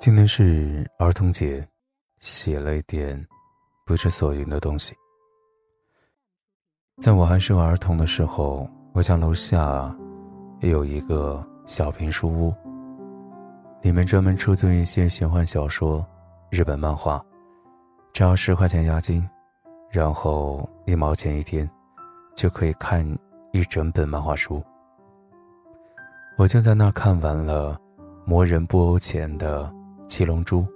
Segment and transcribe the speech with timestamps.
[0.00, 1.66] 今天是儿童节，
[2.20, 3.26] 写了一点
[3.84, 4.94] 不知所云的东西。
[6.98, 9.92] 在我还是个儿童的时候，我家楼下
[10.60, 12.54] 也有一个小平书屋，
[13.82, 16.06] 里面专门出租一些玄幻小说、
[16.48, 17.20] 日本漫画，
[18.12, 19.28] 只要十块钱押金，
[19.90, 21.68] 然后一毛钱一天，
[22.36, 23.04] 就可以看
[23.50, 24.62] 一整本漫画书。
[26.36, 27.74] 我就在那儿看完了
[28.24, 29.64] 《魔人布欧前》的
[30.08, 30.62] 《七龙珠》《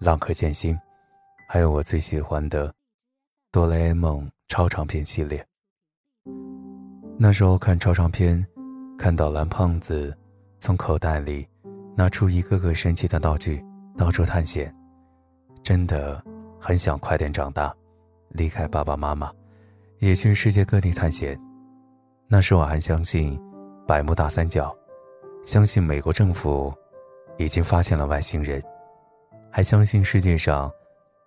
[0.00, 0.74] 浪客剑心》，
[1.48, 2.68] 还有我最喜欢的
[3.52, 5.42] 《哆啦 A 梦》超长篇系列。
[7.16, 8.44] 那时候看超长篇，
[8.98, 10.14] 看到蓝胖子
[10.58, 11.46] 从口袋里
[11.96, 13.64] 拿出一个个神奇的道具，
[13.96, 14.74] 到处探险，
[15.62, 16.22] 真的
[16.58, 17.72] 很想快点长大，
[18.30, 19.32] 离开爸爸妈妈，
[20.00, 21.40] 也去世界各地探险。
[22.26, 23.40] 那时我还相信
[23.86, 24.76] 百慕大三角。
[25.44, 26.72] 相信美国政府
[27.36, 28.62] 已经发现了外星人，
[29.52, 30.72] 还相信世界上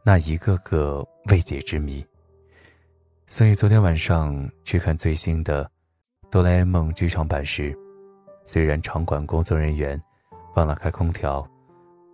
[0.03, 2.03] 那一个个未解之谜。
[3.27, 5.63] 所以昨天晚上去看最新的
[6.31, 7.77] 《哆啦 A 梦》剧场版时，
[8.43, 10.01] 虽然场馆工作人员
[10.55, 11.47] 忘了开空调，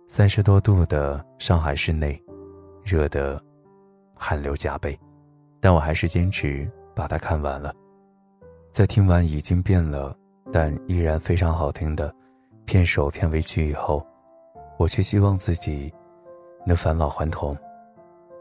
[0.06, 2.22] 三十多度的上海市内，
[2.84, 3.42] 热得
[4.14, 4.98] 汗流浃背，
[5.60, 7.74] 但我还是坚持把它看完了。
[8.70, 10.16] 在听完已经变了。
[10.52, 12.14] 但依然非常好听的
[12.66, 14.06] 片首片尾曲以后，
[14.76, 15.90] 我却希望自己
[16.64, 17.56] 能返老还童，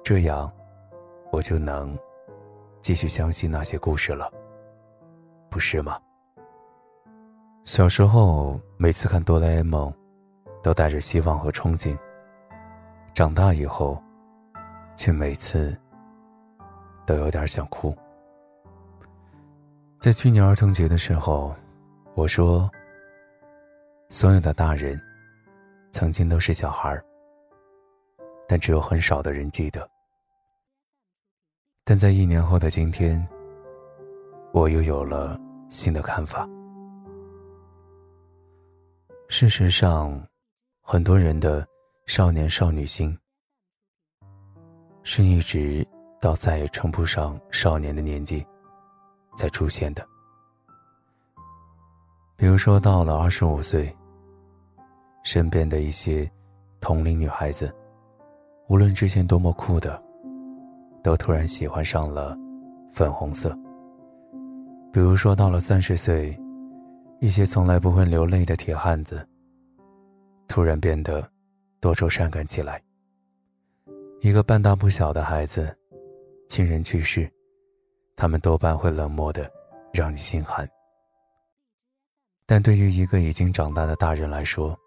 [0.03, 0.51] 这样
[1.31, 1.97] 我就能
[2.81, 4.31] 继续相信那些故事了，
[5.49, 5.99] 不是吗？
[7.65, 9.93] 小时候每次看哆啦 A 梦，
[10.63, 11.97] 都带着希望和憧憬。
[13.13, 14.01] 长大以后，
[14.95, 15.77] 却每次
[17.05, 17.95] 都有点想哭。
[19.99, 21.55] 在去年儿童节的时候。
[22.13, 22.69] 我说
[24.11, 25.01] ：“所有的大人，
[25.91, 27.01] 曾经都是小孩儿，
[28.51, 29.89] 但只有很少的人记得。
[31.85, 33.25] 但在一年后的今天，
[34.51, 35.39] 我又有了
[35.69, 36.45] 新的看法。
[39.29, 40.21] 事实上，
[40.81, 41.65] 很多人的
[42.07, 43.17] 少年少女心，
[45.01, 45.87] 是一直
[46.19, 48.45] 到再也称不上少年的年纪，
[49.37, 50.05] 才出现的。”
[52.35, 53.95] 比如说，到了二十五岁，
[55.23, 56.29] 身边的一些
[56.81, 57.73] 同龄女孩子，
[58.71, 60.01] 无论之前多么酷的，
[61.03, 62.37] 都突然喜欢上了
[62.89, 63.53] 粉红色。
[64.93, 66.33] 比如说，到了三十岁，
[67.19, 69.27] 一些从来不会流泪的铁汉子，
[70.47, 71.29] 突然变得
[71.81, 72.81] 多愁善感起来。
[74.21, 75.77] 一个半大不小的孩子，
[76.47, 77.29] 亲人去世，
[78.15, 79.51] 他们多半会冷漠的，
[79.91, 80.65] 让你心寒。
[82.45, 84.79] 但对于一个已经长大的大人来说，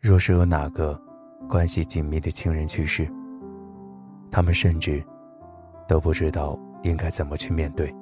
[0.00, 0.98] 若是有哪个
[1.48, 3.10] 关系紧密的亲人去世，
[4.30, 5.04] 他们甚至
[5.88, 7.94] 都不知道应该怎么去面对，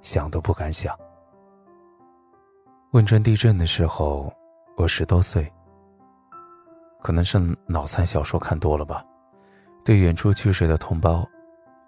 [0.00, 0.96] 想都不敢想。
[2.92, 4.32] 汶川地震的时候，
[4.76, 5.50] 我十多岁，
[7.02, 9.04] 可能是脑残小说看多了吧，
[9.84, 11.26] 对远处去世的同胞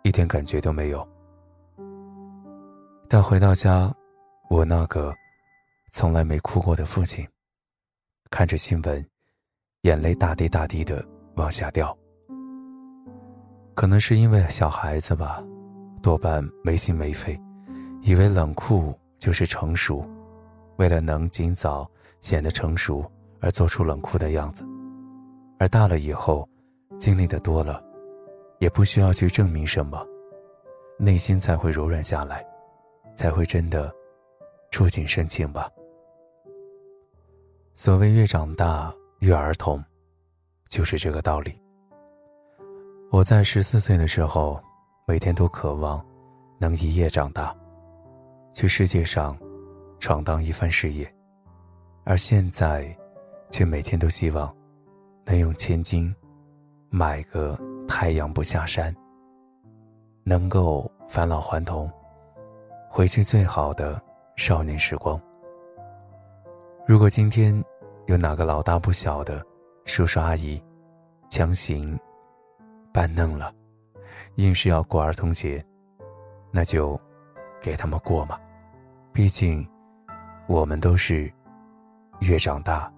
[0.02, 1.06] 一点感觉都没有。
[3.08, 3.92] 但回到家。
[4.50, 5.12] 我那个
[5.90, 7.26] 从来没哭过的父亲，
[8.30, 9.04] 看着新闻，
[9.84, 11.94] 眼泪大滴大滴的往下掉。
[13.74, 15.44] 可能是因为小孩子吧，
[16.02, 17.38] 多半没心没肺，
[18.00, 20.02] 以为冷酷就是成熟，
[20.76, 21.86] 为了能尽早
[22.22, 23.04] 显得成熟
[23.40, 24.64] 而做出冷酷的样子。
[25.58, 26.48] 而大了以后，
[26.98, 27.82] 经历的多了，
[28.60, 30.02] 也不需要去证明什么，
[30.98, 32.42] 内心才会柔软下来，
[33.14, 33.94] 才会真的。
[34.70, 35.70] 触景生情吧。
[37.76, 38.92] 所谓越长大
[39.24, 39.82] 育儿童，
[40.68, 41.58] 就是这个道理。
[43.10, 44.62] 我在十四岁的时候，
[45.06, 46.04] 每天都渴望
[46.58, 47.56] 能一夜长大，
[48.52, 49.34] 去世界上
[49.98, 51.10] 闯荡一番事业，
[52.04, 52.94] 而现在，
[53.50, 54.54] 却每天都希望
[55.24, 56.14] 能用千金
[56.90, 58.94] 买个太阳不下山，
[60.22, 61.90] 能够返老还童，
[62.90, 63.98] 回去最好的。
[64.36, 65.18] 少年时光。
[66.86, 67.64] 如果今天
[68.06, 69.44] 有哪个老大不小的
[69.84, 70.62] 叔叔阿姨，
[71.30, 71.98] 强行
[72.92, 73.52] 扮嫩了，
[74.36, 75.64] 硬是要过儿童节，
[76.50, 77.00] 那就
[77.60, 78.38] 给他们过嘛。
[79.12, 79.66] 毕竟，
[80.46, 81.32] 我们都是
[82.20, 82.92] 越长大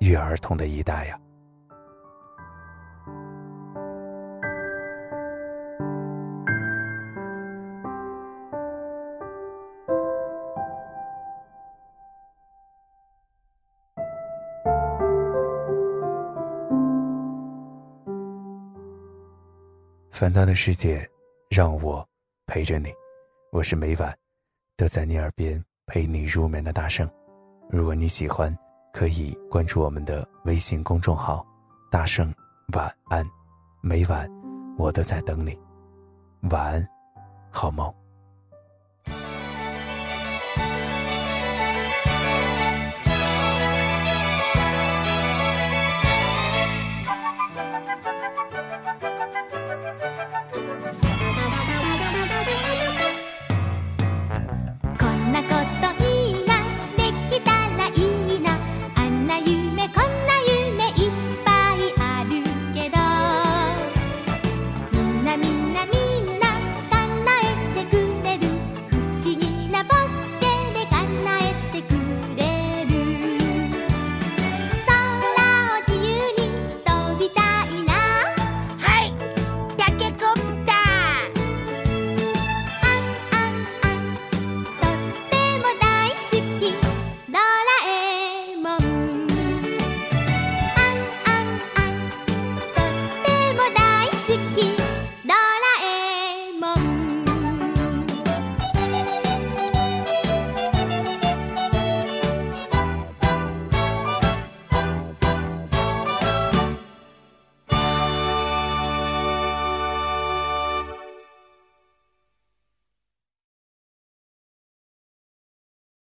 [0.00, 1.18] 越儿童的一代呀。
[20.20, 21.08] 烦躁的世界，
[21.48, 22.06] 让我
[22.46, 22.92] 陪着你。
[23.52, 24.14] 我是每晚
[24.76, 27.10] 都在你耳边陪你入眠的大圣。
[27.70, 28.54] 如果你喜欢，
[28.92, 31.42] 可以关注我们的微信公众号
[31.90, 32.30] “大圣
[32.74, 33.24] 晚安”。
[33.80, 34.30] 每晚
[34.76, 35.58] 我都在等你。
[36.50, 36.88] 晚安，
[37.50, 37.90] 好梦。